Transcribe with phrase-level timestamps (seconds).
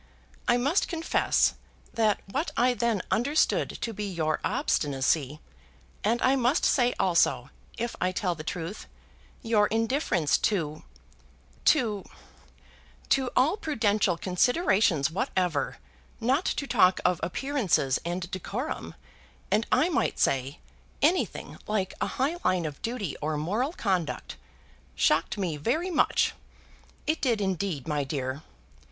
[0.47, 1.53] "I must confess
[1.93, 5.41] that what I then understood to be your obstinacy,
[6.03, 8.87] and I must say also, if I tell the truth,
[9.43, 10.81] your indifference to
[11.65, 12.03] to
[13.09, 15.77] to all prudential considerations whatever,
[16.19, 18.95] not to talk of appearances and decorum,
[19.51, 20.57] and I might say,
[21.03, 24.35] anything like a high line of duty or moral conduct,
[24.95, 26.33] shocked me very much.
[27.05, 28.41] It did, indeed, my dear.